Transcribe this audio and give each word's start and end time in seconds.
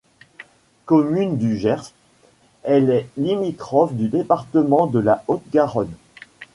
Commune 0.87 1.37
du 1.37 1.59
Gers, 1.59 1.91
elle 2.63 2.89
est 2.89 3.07
limitrophe 3.17 3.93
du 3.93 4.07
département 4.07 4.87
de 4.87 4.97
la 4.97 5.21
Haute-Garonne. 5.27 5.93